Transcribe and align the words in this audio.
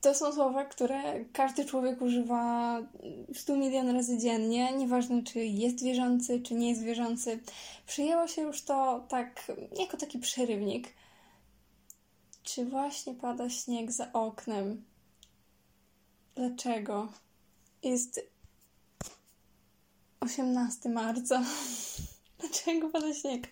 To 0.00 0.14
są 0.14 0.32
słowa, 0.32 0.64
które 0.64 1.24
każdy 1.24 1.64
człowiek 1.64 2.02
używa 2.02 2.78
100 3.34 3.56
milion 3.56 3.90
razy 3.90 4.18
dziennie, 4.18 4.72
nieważne 4.72 5.22
czy 5.22 5.44
jest 5.44 5.82
wierzący, 5.84 6.40
czy 6.40 6.54
nie 6.54 6.68
jest 6.68 6.82
wierzący. 6.82 7.40
Przyjęło 7.86 8.28
się 8.28 8.42
już 8.42 8.62
to 8.62 9.06
tak, 9.08 9.52
jako 9.78 9.96
taki 9.96 10.18
przerywnik. 10.18 10.88
Czy 12.42 12.64
właśnie 12.64 13.14
pada 13.14 13.50
śnieg 13.50 13.92
za 13.92 14.12
oknem? 14.12 14.84
Dlaczego? 16.34 17.12
Jest 17.82 18.20
18 20.20 20.88
marca. 20.88 21.42
Dlaczego 22.40 22.90
pada 22.90 23.14
śnieg? 23.14 23.48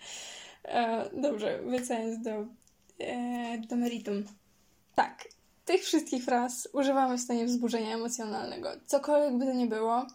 E, 0.65 1.11
dobrze, 1.21 1.63
wracając 1.63 2.23
do, 2.23 2.47
e, 2.99 3.59
do 3.59 3.77
meritum. 3.77 4.25
Tak, 4.95 5.29
tych 5.67 5.83
wszystkich 5.83 6.25
fraz 6.25 6.69
używamy 6.73 7.19
w 7.19 7.21
stanie 7.21 7.47
wzburzenia 7.47 7.95
emocjonalnego. 7.95 8.69
Cokolwiek 8.87 9.39
by 9.39 9.47
to 9.47 9.53
nie 9.53 9.67
było, 9.67 10.07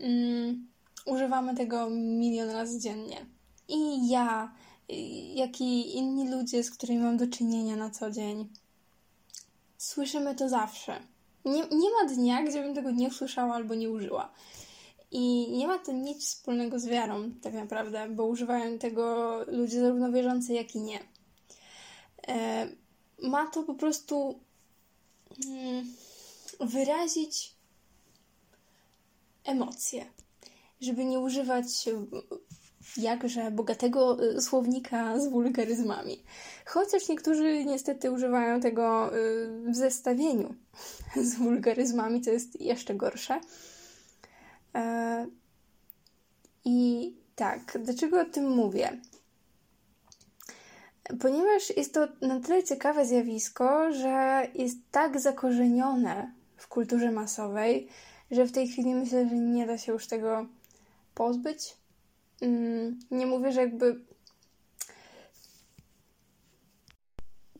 mm, 0.00 0.68
używamy 1.06 1.56
tego 1.56 1.90
milion 1.90 2.50
razy 2.50 2.80
dziennie. 2.80 3.26
I 3.68 4.08
ja, 4.08 4.52
jak 5.34 5.60
i 5.60 5.96
inni 5.96 6.30
ludzie, 6.30 6.64
z 6.64 6.70
którymi 6.70 7.02
mam 7.02 7.16
do 7.16 7.26
czynienia 7.26 7.76
na 7.76 7.90
co 7.90 8.10
dzień, 8.10 8.48
słyszymy 9.78 10.34
to 10.34 10.48
zawsze. 10.48 11.00
Nie, 11.44 11.62
nie 11.72 11.90
ma 11.90 12.14
dnia, 12.14 12.42
gdzie 12.42 12.62
bym 12.62 12.74
tego 12.74 12.90
nie 12.90 13.08
usłyszała 13.08 13.54
albo 13.54 13.74
nie 13.74 13.90
użyła. 13.90 14.32
I 15.10 15.52
nie 15.52 15.66
ma 15.66 15.78
to 15.78 15.92
nic 15.92 16.24
wspólnego 16.24 16.78
z 16.78 16.86
wiarą, 16.86 17.30
tak 17.42 17.54
naprawdę, 17.54 18.08
bo 18.08 18.24
używają 18.24 18.78
tego 18.78 19.38
ludzie 19.46 19.80
zarówno 19.80 20.12
wierzący, 20.12 20.52
jak 20.52 20.74
i 20.74 20.80
nie. 20.80 20.98
E, 22.28 22.68
ma 23.22 23.46
to 23.46 23.62
po 23.62 23.74
prostu 23.74 24.40
wyrazić 26.60 27.54
emocje, 29.44 30.06
żeby 30.80 31.04
nie 31.04 31.18
używać 31.18 31.66
jakże 32.96 33.50
bogatego 33.50 34.24
y, 34.24 34.42
słownika 34.42 35.20
z 35.20 35.28
wulgaryzmami. 35.28 36.22
Chociaż 36.66 37.08
niektórzy 37.08 37.64
niestety 37.64 38.10
używają 38.10 38.60
tego 38.60 39.16
y, 39.16 39.70
w 39.70 39.76
zestawieniu 39.76 40.54
z 41.16 41.34
wulgaryzmami, 41.34 42.20
co 42.20 42.30
jest 42.30 42.60
jeszcze 42.60 42.94
gorsze. 42.94 43.40
E, 44.74 45.26
I 46.64 47.12
tak, 47.36 47.78
dlaczego 47.84 48.20
o 48.20 48.24
tym 48.24 48.50
mówię? 48.50 49.00
Ponieważ 51.20 51.76
jest 51.76 51.94
to 51.94 52.08
na 52.20 52.40
tyle 52.40 52.64
ciekawe 52.64 53.06
zjawisko, 53.06 53.92
że 53.92 54.48
jest 54.54 54.78
tak 54.90 55.20
zakorzenione 55.20 56.32
w 56.56 56.68
kulturze 56.68 57.10
masowej, 57.10 57.88
że 58.30 58.44
w 58.44 58.52
tej 58.52 58.68
chwili 58.68 58.94
myślę, 58.94 59.28
że 59.28 59.34
nie 59.34 59.66
da 59.66 59.78
się 59.78 59.92
już 59.92 60.06
tego 60.06 60.46
pozbyć. 61.14 61.76
Mm, 62.40 63.00
nie 63.10 63.26
mówię, 63.26 63.52
że 63.52 63.60
jakby. 63.60 64.00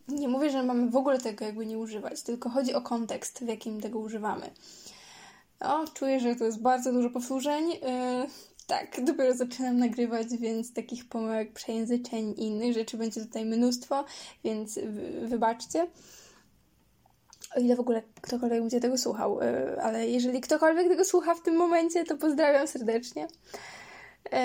Nie 0.08 0.28
mówię, 0.28 0.50
że 0.50 0.62
mamy 0.62 0.90
w 0.90 0.96
ogóle 0.96 1.20
tego 1.20 1.44
jakby 1.44 1.66
nie 1.66 1.78
używać, 1.78 2.22
tylko 2.22 2.50
chodzi 2.50 2.74
o 2.74 2.80
kontekst, 2.80 3.44
w 3.44 3.48
jakim 3.48 3.80
tego 3.80 3.98
używamy. 3.98 4.50
O, 5.60 5.84
czuję, 5.94 6.20
że 6.20 6.36
to 6.36 6.44
jest 6.44 6.62
bardzo 6.62 6.92
dużo 6.92 7.10
powtórzeń. 7.10 7.64
Tak, 8.66 9.04
dopiero 9.04 9.34
zaczynam 9.34 9.78
nagrywać, 9.78 10.26
więc 10.40 10.72
takich 10.72 11.08
pomyłek, 11.08 11.52
przejęzyczeń 11.52 12.30
i 12.30 12.46
innych 12.46 12.74
rzeczy 12.74 12.96
będzie 12.96 13.20
tutaj 13.20 13.44
mnóstwo, 13.44 14.04
więc 14.44 14.78
wybaczcie. 15.22 15.86
O 17.56 17.60
ile 17.60 17.76
w 17.76 17.80
ogóle 17.80 18.02
ktokolwiek 18.20 18.60
będzie 18.60 18.80
tego 18.80 18.98
słuchał, 18.98 19.40
yy, 19.40 19.82
ale 19.82 20.08
jeżeli 20.08 20.40
ktokolwiek 20.40 20.88
tego 20.88 21.04
słucha 21.04 21.34
w 21.34 21.42
tym 21.42 21.56
momencie, 21.56 22.04
to 22.04 22.16
pozdrawiam 22.16 22.68
serdecznie. 22.68 23.28
Yy, 24.32 24.38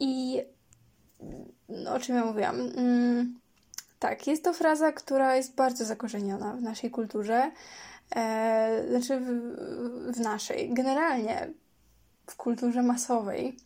I 0.00 0.40
no, 1.68 1.94
o 1.94 2.00
czym 2.00 2.16
ja 2.16 2.24
mówiłam? 2.24 2.58
Yy, 2.58 3.26
tak, 3.98 4.26
jest 4.26 4.44
to 4.44 4.52
fraza, 4.52 4.92
która 4.92 5.36
jest 5.36 5.54
bardzo 5.54 5.84
zakorzeniona 5.84 6.56
w 6.56 6.62
naszej 6.62 6.90
kulturze 6.90 7.50
e, 8.16 8.84
znaczy 8.88 9.20
w, 9.20 10.16
w 10.16 10.20
naszej, 10.20 10.74
generalnie 10.74 11.52
w 12.30 12.36
kulturze 12.36 12.82
masowej, 12.82 13.56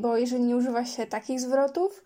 bo 0.00 0.16
jeżeli 0.16 0.42
nie 0.42 0.56
używa 0.56 0.84
się 0.84 1.06
takich 1.06 1.40
zwrotów, 1.40 2.04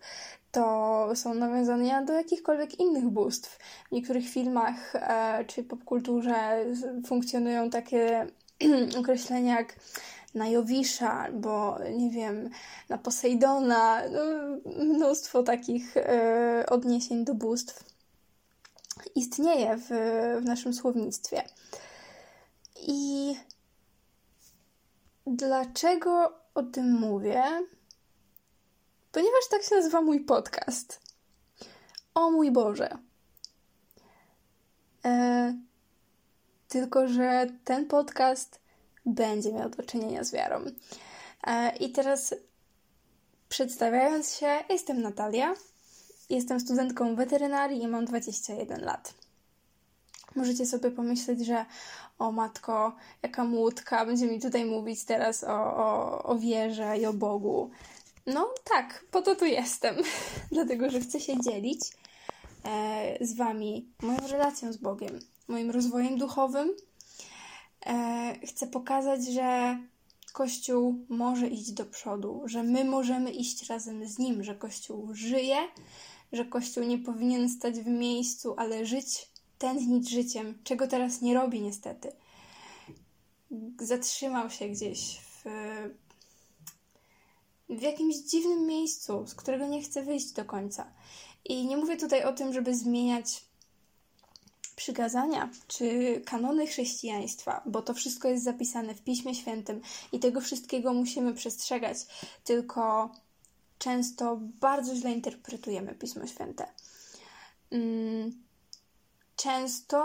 to 0.51 1.09
są 1.15 1.33
nawiązania 1.33 2.03
do 2.03 2.13
jakichkolwiek 2.13 2.79
innych 2.79 3.09
bóstw. 3.09 3.59
W 3.87 3.91
niektórych 3.91 4.29
filmach 4.29 4.95
e, 4.95 5.45
czy 5.47 5.63
popkulturze 5.63 6.65
funkcjonują 7.05 7.69
takie 7.69 8.27
określenia 8.99 9.55
jak 9.55 9.75
na 10.35 10.47
Jowisza 10.47 11.11
albo, 11.11 11.77
nie 11.97 12.09
wiem, 12.09 12.49
na 12.89 12.97
Posejdona. 12.97 14.01
No, 14.09 14.21
mnóstwo 14.83 15.43
takich 15.43 15.97
e, 15.97 16.65
odniesień 16.69 17.25
do 17.25 17.33
bóstw 17.33 17.83
istnieje 19.15 19.77
w, 19.77 19.87
w 20.41 20.45
naszym 20.45 20.73
słownictwie. 20.73 21.43
I 22.87 23.32
dlaczego 25.35 26.33
o 26.55 26.63
tym 26.63 26.91
mówię? 26.99 27.43
Ponieważ 29.11 29.47
tak 29.51 29.63
się 29.63 29.75
nazywa 29.75 30.01
mój 30.01 30.19
podcast. 30.19 30.99
O 32.13 32.31
mój 32.31 32.51
Boże. 32.51 32.97
E, 35.05 35.53
tylko, 36.67 37.07
że 37.07 37.47
ten 37.63 37.87
podcast 37.87 38.59
będzie 39.05 39.53
miał 39.53 39.69
do 39.69 39.83
czynienia 39.83 40.23
z 40.23 40.31
wiarą. 40.31 40.65
E, 41.47 41.75
I 41.75 41.91
teraz 41.91 42.35
przedstawiając 43.49 44.33
się, 44.33 44.63
jestem 44.69 45.01
Natalia. 45.01 45.53
Jestem 46.29 46.59
studentką 46.59 47.15
weterynarii 47.15 47.83
i 47.83 47.87
mam 47.87 48.05
21 48.05 48.81
lat. 48.81 49.22
Możecie 50.35 50.65
sobie 50.65 50.91
pomyśleć, 50.91 51.45
że 51.45 51.65
o 52.19 52.31
matko, 52.31 52.95
jaka 53.23 53.43
młódka, 53.43 54.05
będzie 54.05 54.27
mi 54.27 54.41
tutaj 54.41 54.65
mówić 54.65 55.05
teraz 55.05 55.43
o, 55.43 55.75
o, 55.75 56.23
o 56.23 56.37
wierze 56.37 56.97
i 56.97 57.05
o 57.05 57.13
Bogu. 57.13 57.69
No 58.25 58.49
tak, 58.63 59.05
po 59.11 59.21
to 59.21 59.35
tu 59.35 59.45
jestem. 59.45 59.95
Dlatego, 60.51 60.89
że 60.89 60.99
chcę 60.99 61.19
się 61.19 61.41
dzielić 61.41 61.79
e, 62.65 63.17
z 63.25 63.35
Wami 63.35 63.87
moją 64.01 64.19
relacją 64.27 64.73
z 64.73 64.77
Bogiem, 64.77 65.19
moim 65.47 65.71
rozwojem 65.71 66.17
duchowym. 66.17 66.71
E, 67.85 68.35
chcę 68.47 68.67
pokazać, 68.67 69.25
że 69.25 69.77
Kościół 70.33 71.05
może 71.09 71.47
iść 71.47 71.71
do 71.71 71.85
przodu, 71.85 72.41
że 72.45 72.63
my 72.63 72.85
możemy 72.85 73.31
iść 73.31 73.69
razem 73.69 74.07
z 74.07 74.19
Nim, 74.19 74.43
że 74.43 74.55
Kościół 74.55 75.09
żyje, 75.13 75.57
że 76.31 76.45
Kościół 76.45 76.83
nie 76.83 76.97
powinien 76.97 77.49
stać 77.49 77.75
w 77.75 77.87
miejscu, 77.87 78.55
ale 78.57 78.85
żyć, 78.85 79.32
tętnić 79.63 80.09
życiem, 80.09 80.57
czego 80.63 80.87
teraz 80.87 81.21
nie 81.21 81.33
robi 81.33 81.61
niestety. 81.61 82.11
Zatrzymał 83.79 84.49
się 84.49 84.69
gdzieś 84.69 85.19
w, 85.19 85.43
w 87.69 87.81
jakimś 87.81 88.15
dziwnym 88.15 88.67
miejscu, 88.67 89.27
z 89.27 89.35
którego 89.35 89.67
nie 89.67 89.81
chce 89.81 90.03
wyjść 90.03 90.31
do 90.31 90.45
końca. 90.45 90.93
I 91.45 91.65
nie 91.65 91.77
mówię 91.77 91.97
tutaj 91.97 92.23
o 92.23 92.33
tym, 92.33 92.53
żeby 92.53 92.75
zmieniać 92.75 93.45
przykazania 94.75 95.49
czy 95.67 96.21
kanony 96.25 96.67
chrześcijaństwa, 96.67 97.61
bo 97.65 97.81
to 97.81 97.93
wszystko 97.93 98.27
jest 98.27 98.43
zapisane 98.43 98.95
w 98.95 99.03
Piśmie 99.03 99.35
Świętym 99.35 99.81
i 100.11 100.19
tego 100.19 100.41
wszystkiego 100.41 100.93
musimy 100.93 101.33
przestrzegać, 101.33 101.97
tylko 102.43 103.11
często 103.79 104.37
bardzo 104.41 104.95
źle 104.95 105.11
interpretujemy 105.11 105.95
Pismo 105.95 106.27
Święte. 106.27 106.67
Często 109.43 110.03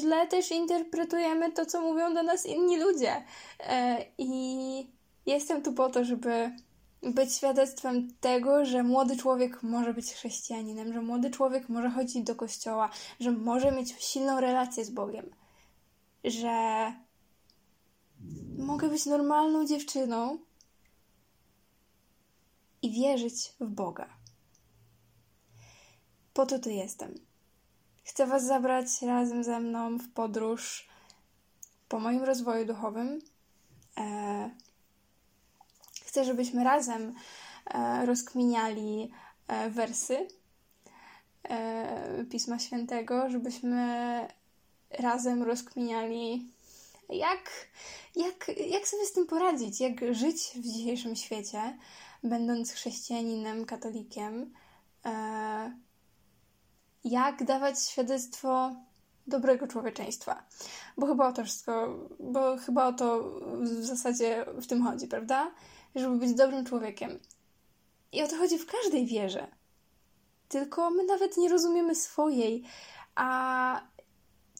źle 0.00 0.26
też 0.26 0.50
interpretujemy 0.50 1.52
to, 1.52 1.66
co 1.66 1.80
mówią 1.80 2.14
do 2.14 2.22
nas 2.22 2.46
inni 2.46 2.80
ludzie. 2.80 3.24
E, 3.60 4.04
I 4.18 4.90
jestem 5.26 5.62
tu 5.62 5.72
po 5.72 5.88
to, 5.88 6.04
żeby 6.04 6.52
być 7.02 7.34
świadectwem 7.34 8.08
tego, 8.20 8.64
że 8.64 8.82
młody 8.82 9.16
człowiek 9.16 9.62
może 9.62 9.94
być 9.94 10.12
chrześcijaninem, 10.12 10.92
że 10.92 11.02
młody 11.02 11.30
człowiek 11.30 11.68
może 11.68 11.90
chodzić 11.90 12.22
do 12.22 12.34
kościoła, 12.34 12.90
że 13.20 13.30
może 13.30 13.72
mieć 13.72 13.94
silną 13.98 14.40
relację 14.40 14.84
z 14.84 14.90
Bogiem, 14.90 15.30
że 16.24 16.92
mogę 18.58 18.88
być 18.88 19.06
normalną 19.06 19.66
dziewczyną, 19.66 20.38
i 22.82 22.90
wierzyć 22.90 23.34
w 23.60 23.66
Boga. 23.66 24.08
Po 26.34 26.46
to 26.46 26.58
tu 26.58 26.70
jestem. 26.70 27.33
Chcę 28.04 28.26
Was 28.26 28.46
zabrać 28.46 28.86
razem 29.02 29.44
ze 29.44 29.60
mną 29.60 29.98
w 29.98 30.08
podróż 30.08 30.88
po 31.88 32.00
moim 32.00 32.22
rozwoju 32.22 32.66
duchowym. 32.66 33.20
E, 33.98 34.50
chcę, 36.04 36.24
żebyśmy 36.24 36.64
razem 36.64 37.14
e, 37.66 38.06
rozkminiali 38.06 39.10
e, 39.48 39.70
wersy, 39.70 40.28
Pisma 42.30 42.58
Świętego, 42.58 43.30
żebyśmy 43.30 43.78
razem 44.90 45.42
rozkminiali, 45.42 46.48
jak, 47.08 47.50
jak, 48.16 48.50
jak 48.66 48.88
sobie 48.88 49.04
z 49.06 49.12
tym 49.12 49.26
poradzić, 49.26 49.80
jak 49.80 50.14
żyć 50.14 50.36
w 50.54 50.62
dzisiejszym 50.62 51.16
świecie, 51.16 51.78
będąc 52.22 52.72
chrześcijaninem, 52.72 53.66
katolikiem, 53.66 54.52
jak 57.04 57.44
dawać 57.44 57.82
świadectwo 57.88 58.74
dobrego 59.26 59.66
człowieczeństwa. 59.66 60.42
Bo 60.96 61.06
chyba 61.06 61.28
o 61.28 61.32
to 61.32 61.44
wszystko, 61.44 61.98
bo 62.20 62.56
chyba 62.56 62.86
o 62.86 62.92
to 62.92 63.22
w 63.60 63.66
zasadzie 63.66 64.46
w 64.62 64.66
tym 64.66 64.82
chodzi, 64.82 65.08
prawda? 65.08 65.50
Żeby 65.94 66.16
być 66.16 66.34
dobrym 66.34 66.64
człowiekiem. 66.64 67.18
I 68.12 68.22
o 68.22 68.28
to 68.28 68.36
chodzi 68.36 68.58
w 68.58 68.66
każdej 68.66 69.06
wierze. 69.06 69.46
Tylko 70.48 70.90
my 70.90 71.04
nawet 71.04 71.36
nie 71.36 71.48
rozumiemy 71.48 71.94
swojej, 71.94 72.64
a 73.14 73.80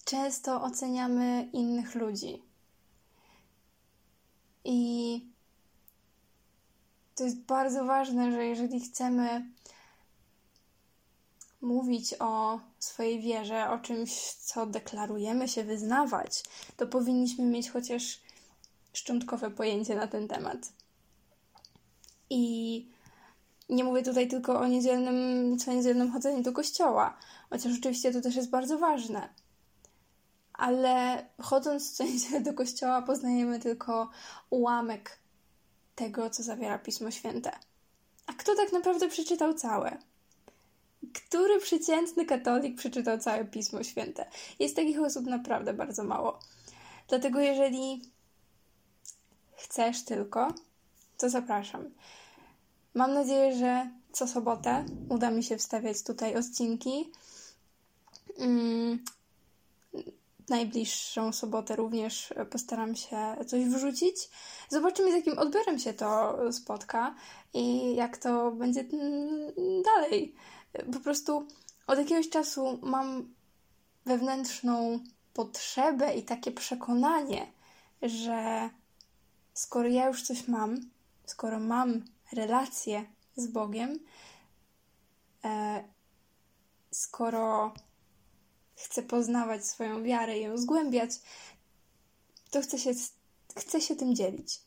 często 0.04 0.62
oceniamy 0.62 1.48
innych 1.52 1.94
ludzi. 1.94 2.42
I 4.64 5.20
to 7.14 7.24
jest 7.24 7.40
bardzo 7.40 7.84
ważne, 7.84 8.32
że 8.32 8.46
jeżeli 8.46 8.80
chcemy 8.80 9.50
mówić 11.64 12.14
o 12.18 12.60
swojej 12.78 13.20
wierze, 13.20 13.70
o 13.70 13.78
czymś, 13.78 14.32
co 14.32 14.66
deklarujemy 14.66 15.48
się 15.48 15.64
wyznawać, 15.64 16.42
to 16.76 16.86
powinniśmy 16.86 17.44
mieć 17.44 17.70
chociaż 17.70 18.20
szczątkowe 18.92 19.50
pojęcie 19.50 19.96
na 19.96 20.06
ten 20.06 20.28
temat. 20.28 20.72
I 22.30 22.88
nie 23.68 23.84
mówię 23.84 24.02
tutaj 24.02 24.28
tylko 24.28 24.60
o 24.60 24.66
niedzielnym, 24.66 25.58
co 25.58 25.72
niedzielnym 25.72 26.12
chodzeniu 26.12 26.42
do 26.42 26.52
kościoła, 26.52 27.18
chociaż 27.50 27.78
oczywiście 27.78 28.12
to 28.12 28.20
też 28.20 28.36
jest 28.36 28.50
bardzo 28.50 28.78
ważne. 28.78 29.28
Ale 30.52 31.26
chodząc 31.42 31.92
co 31.92 32.04
niedzielę 32.04 32.40
do 32.40 32.54
kościoła, 32.54 33.02
poznajemy 33.02 33.60
tylko 33.60 34.10
ułamek 34.50 35.18
tego, 35.94 36.30
co 36.30 36.42
zawiera 36.42 36.78
Pismo 36.78 37.10
Święte. 37.10 37.52
A 38.26 38.32
kto 38.32 38.56
tak 38.56 38.72
naprawdę 38.72 39.08
przeczytał 39.08 39.54
całe? 39.54 39.98
Który 41.14 41.60
przeciętny 41.60 42.26
katolik 42.26 42.76
przeczytał 42.76 43.18
całe 43.18 43.44
Pismo 43.44 43.82
Święte? 43.82 44.26
Jest 44.58 44.76
takich 44.76 45.00
osób 45.00 45.26
naprawdę 45.26 45.74
bardzo 45.74 46.04
mało. 46.04 46.38
Dlatego, 47.08 47.40
jeżeli 47.40 48.02
chcesz 49.56 50.04
tylko, 50.04 50.54
to 51.18 51.30
zapraszam. 51.30 51.90
Mam 52.94 53.14
nadzieję, 53.14 53.56
że 53.56 53.90
co 54.12 54.26
sobotę 54.26 54.84
uda 55.08 55.30
mi 55.30 55.42
się 55.42 55.56
wstawiać 55.56 56.02
tutaj 56.02 56.36
odcinki. 56.36 57.12
Mm, 58.38 59.04
najbliższą 60.48 61.32
sobotę 61.32 61.76
również 61.76 62.34
postaram 62.50 62.96
się 62.96 63.36
coś 63.46 63.64
wrzucić. 63.64 64.16
Zobaczymy, 64.68 65.12
z 65.12 65.14
jakim 65.14 65.38
odbiorem 65.38 65.78
się 65.78 65.94
to 65.94 66.38
spotka 66.52 67.14
i 67.54 67.94
jak 67.94 68.16
to 68.16 68.50
będzie 68.50 68.84
dalej. 69.84 70.34
Po 70.92 71.00
prostu 71.00 71.46
od 71.86 71.98
jakiegoś 71.98 72.28
czasu 72.28 72.78
mam 72.82 73.34
wewnętrzną 74.06 75.00
potrzebę 75.34 76.14
i 76.14 76.22
takie 76.22 76.52
przekonanie, 76.52 77.52
że 78.02 78.70
skoro 79.54 79.88
ja 79.88 80.08
już 80.08 80.22
coś 80.22 80.48
mam, 80.48 80.80
skoro 81.26 81.60
mam 81.60 82.04
relację 82.32 83.04
z 83.36 83.46
Bogiem, 83.46 83.98
e, 85.44 85.84
skoro 86.90 87.74
chcę 88.76 89.02
poznawać 89.02 89.66
swoją 89.66 90.02
wiarę 90.02 90.38
i 90.38 90.42
ją 90.42 90.58
zgłębiać, 90.58 91.10
to 92.50 92.60
chcę 92.60 92.78
się, 92.78 92.90
chcę 93.58 93.80
się 93.80 93.96
tym 93.96 94.14
dzielić. 94.14 94.60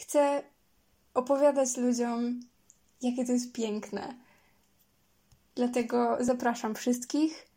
Chcę 0.00 0.42
opowiadać 1.14 1.76
ludziom, 1.76 2.40
jakie 3.02 3.24
to 3.24 3.32
jest 3.32 3.52
piękne. 3.52 4.23
Dlatego 5.54 6.16
zapraszam 6.20 6.74
wszystkich. 6.74 7.48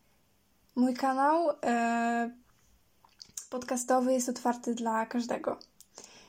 Mój 0.76 0.94
kanał 0.94 1.50
e, 1.64 2.32
podcastowy 3.50 4.14
jest 4.14 4.30
otwarty 4.30 4.76
dla 4.76 5.06
każdego. 5.06 5.60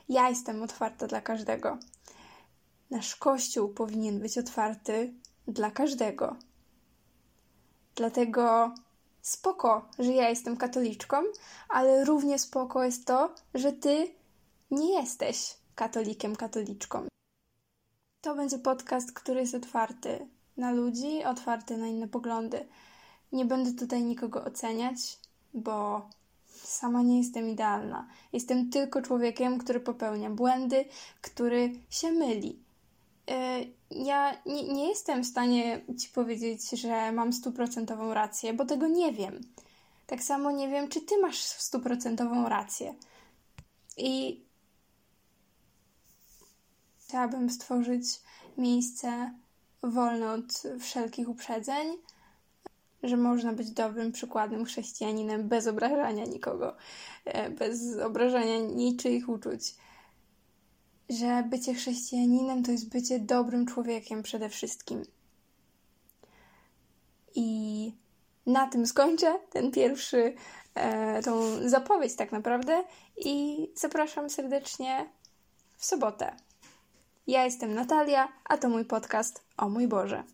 Ja 0.08 0.28
jestem 0.28 0.62
otwarta 0.62 1.06
dla 1.06 1.20
każdego. 1.20 1.78
Nasz 2.90 3.16
kościół 3.16 3.68
powinien 3.68 4.20
być 4.20 4.38
otwarty 4.38 5.14
dla 5.48 5.70
każdego. 5.70 6.36
Dlatego 7.94 8.74
spoko, 9.22 9.88
że 9.98 10.12
ja 10.12 10.28
jestem 10.28 10.56
katoliczką, 10.56 11.16
ale 11.68 12.04
równie 12.04 12.38
spoko 12.38 12.84
jest 12.84 13.06
to, 13.06 13.34
że 13.54 13.72
ty 13.72 14.14
nie 14.70 15.00
jesteś 15.00 15.54
katolikiem, 15.74 16.36
katoliczką. 16.36 17.06
To 18.20 18.34
będzie 18.34 18.58
podcast, 18.58 19.12
który 19.12 19.40
jest 19.40 19.54
otwarty 19.54 20.28
na 20.58 20.70
ludzi, 20.70 21.24
otwarty 21.24 21.76
na 21.76 21.86
inne 21.86 22.08
poglądy. 22.08 22.68
Nie 23.32 23.44
będę 23.44 23.72
tutaj 23.72 24.02
nikogo 24.02 24.44
oceniać, 24.44 25.18
bo 25.54 26.08
sama 26.54 27.02
nie 27.02 27.18
jestem 27.18 27.48
idealna. 27.48 28.08
Jestem 28.32 28.70
tylko 28.70 29.02
człowiekiem, 29.02 29.58
który 29.58 29.80
popełnia 29.80 30.30
błędy, 30.30 30.84
który 31.20 31.72
się 31.90 32.10
myli. 32.10 32.58
E, 33.30 33.60
ja 33.90 34.36
nie, 34.46 34.72
nie 34.72 34.88
jestem 34.88 35.24
w 35.24 35.26
stanie 35.26 35.80
ci 35.98 36.08
powiedzieć, 36.08 36.70
że 36.70 37.12
mam 37.12 37.32
stuprocentową 37.32 38.14
rację, 38.14 38.54
bo 38.54 38.64
tego 38.64 38.88
nie 38.88 39.12
wiem. 39.12 39.40
Tak 40.06 40.22
samo 40.22 40.50
nie 40.50 40.68
wiem, 40.68 40.88
czy 40.88 41.00
ty 41.00 41.18
masz 41.18 41.38
stuprocentową 41.38 42.48
rację. 42.48 42.94
I 43.96 44.40
chciałabym 47.00 47.50
stworzyć 47.50 48.04
miejsce 48.58 49.34
wolne 49.82 50.32
od 50.32 50.62
wszelkich 50.80 51.28
uprzedzeń, 51.28 51.96
że 53.02 53.16
można 53.16 53.52
być 53.52 53.70
dobrym 53.70 54.12
przykładem 54.12 54.64
chrześcijaninem 54.64 55.48
bez 55.48 55.66
obrażania 55.66 56.24
nikogo, 56.24 56.76
e, 57.24 57.50
bez 57.50 57.98
obrażania 57.98 58.58
niczyich 58.58 59.28
uczuć 59.28 59.74
że 61.08 61.44
bycie 61.48 61.74
chrześcijaninem 61.74 62.62
to 62.62 62.72
jest 62.72 62.88
bycie 62.88 63.18
dobrym 63.18 63.66
człowiekiem 63.66 64.22
przede 64.22 64.48
wszystkim. 64.48 65.02
I 67.34 67.92
na 68.46 68.66
tym 68.66 68.86
skończę 68.86 69.38
ten 69.50 69.70
pierwszy, 69.70 70.34
e, 70.74 71.22
tą 71.22 71.42
zapowiedź 71.68 72.14
tak 72.16 72.32
naprawdę 72.32 72.84
i 73.16 73.56
zapraszam 73.74 74.30
serdecznie 74.30 75.08
w 75.76 75.84
sobotę. 75.84 76.36
Ja 77.28 77.44
jestem 77.44 77.74
Natalia, 77.74 78.28
a 78.48 78.56
to 78.56 78.68
mój 78.68 78.84
podcast 78.84 79.44
o 79.56 79.68
mój 79.68 79.88
Boże. 79.88 80.24